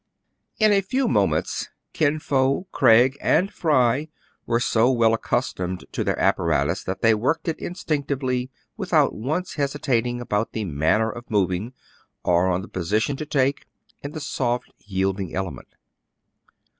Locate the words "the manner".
10.53-11.11